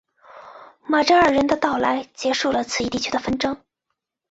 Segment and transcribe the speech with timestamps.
[0.87, 3.61] 马扎尔人的到来结束了此一地区的纷争。